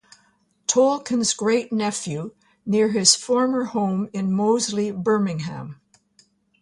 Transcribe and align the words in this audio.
Tolkien's 0.65 1.31
great-nephew, 1.35 2.33
near 2.65 2.87
his 2.87 3.13
former 3.15 3.65
home 3.65 4.09
in 4.13 4.31
Moseley, 4.33 4.89
Birmingham. 4.89 5.79